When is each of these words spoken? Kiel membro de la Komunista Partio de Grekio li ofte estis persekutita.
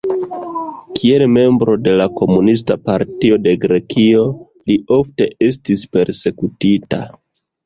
Kiel 0.99 1.25
membro 1.33 1.75
de 1.87 1.93
la 1.99 2.07
Komunista 2.21 2.77
Partio 2.87 3.37
de 3.43 3.53
Grekio 3.67 4.25
li 4.71 4.79
ofte 4.97 5.29
estis 5.51 5.85
persekutita. 5.99 7.05